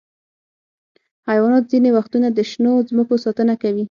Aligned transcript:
حیوانات 1.29 1.63
ځینې 1.71 1.89
وختونه 1.97 2.27
د 2.31 2.39
شنو 2.49 2.73
ځمکو 2.89 3.15
ساتنه 3.25 3.55
کوي. 3.63 3.85